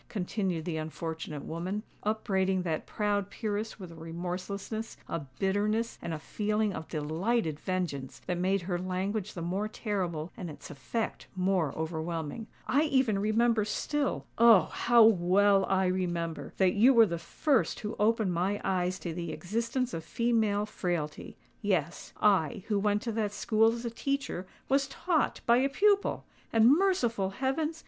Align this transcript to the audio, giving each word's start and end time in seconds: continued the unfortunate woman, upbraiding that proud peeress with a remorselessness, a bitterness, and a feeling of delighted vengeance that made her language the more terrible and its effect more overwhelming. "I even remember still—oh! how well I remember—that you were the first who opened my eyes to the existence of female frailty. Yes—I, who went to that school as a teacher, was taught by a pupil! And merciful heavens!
continued 0.09 0.65
the 0.65 0.77
unfortunate 0.77 1.43
woman, 1.45 1.83
upbraiding 2.01 2.63
that 2.63 2.87
proud 2.87 3.29
peeress 3.29 3.79
with 3.79 3.91
a 3.91 3.95
remorselessness, 3.95 4.97
a 5.07 5.19
bitterness, 5.37 5.99
and 6.01 6.11
a 6.11 6.17
feeling 6.17 6.73
of 6.73 6.87
delighted 6.87 7.59
vengeance 7.59 8.19
that 8.25 8.39
made 8.39 8.63
her 8.63 8.79
language 8.79 9.35
the 9.35 9.43
more 9.43 9.67
terrible 9.67 10.31
and 10.35 10.49
its 10.49 10.71
effect 10.71 11.27
more 11.35 11.71
overwhelming. 11.75 12.47
"I 12.65 12.85
even 12.85 13.19
remember 13.19 13.63
still—oh! 13.63 14.61
how 14.73 15.03
well 15.03 15.65
I 15.69 15.85
remember—that 15.85 16.73
you 16.73 16.95
were 16.95 17.05
the 17.05 17.19
first 17.19 17.81
who 17.81 17.95
opened 17.99 18.33
my 18.33 18.59
eyes 18.63 18.97
to 19.01 19.13
the 19.13 19.31
existence 19.31 19.93
of 19.93 20.03
female 20.03 20.65
frailty. 20.65 21.37
Yes—I, 21.61 22.63
who 22.69 22.79
went 22.79 23.03
to 23.03 23.11
that 23.11 23.33
school 23.33 23.71
as 23.71 23.85
a 23.85 23.91
teacher, 23.91 24.47
was 24.67 24.87
taught 24.87 25.41
by 25.45 25.57
a 25.57 25.69
pupil! 25.69 26.25
And 26.51 26.75
merciful 26.75 27.29
heavens! 27.29 27.79